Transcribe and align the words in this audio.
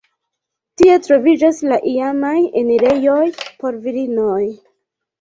Tie 0.81 0.95
troviĝas 1.07 1.61
la 1.73 1.79
iamaj 1.93 2.33
enirejoj 2.65 3.23
por 3.47 3.81
virinoj. 3.89 4.45